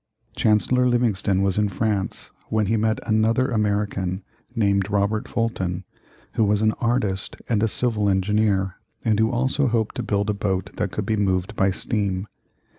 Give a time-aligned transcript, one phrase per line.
[0.35, 4.23] Chancellor Livingston was in France when he met another American,
[4.55, 5.83] named Robert Fulton,
[6.33, 10.33] who was an artist and a civil engineer, and who also hoped to build a
[10.33, 12.27] boat that could be moved by steam.